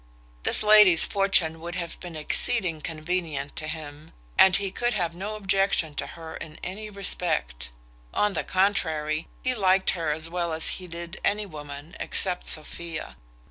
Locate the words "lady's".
0.63-1.03